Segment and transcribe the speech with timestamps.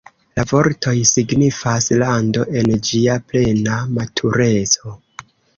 [0.37, 4.99] La vortoj signifas "lando en ĝia plena matureco".